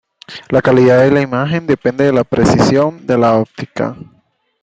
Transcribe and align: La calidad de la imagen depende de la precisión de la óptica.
La 0.49 0.63
calidad 0.63 1.01
de 1.03 1.11
la 1.11 1.21
imagen 1.21 1.67
depende 1.67 2.03
de 2.05 2.11
la 2.11 2.23
precisión 2.23 3.05
de 3.05 3.19
la 3.19 3.35
óptica. 3.35 3.95